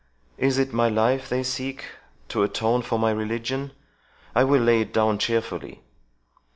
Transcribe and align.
Is 0.39 0.57
it 0.57 0.73
my 0.73 0.89
life 0.89 1.29
they 1.29 1.43
seek, 1.43 1.85
to 2.29 2.41
atone 2.41 2.81
for 2.81 2.97
my 2.97 3.11
religion? 3.11 3.71
I 4.33 4.43
will 4.45 4.63
lay 4.63 4.81
it 4.81 4.93
down 4.95 5.19
cheerfully." 5.19 5.83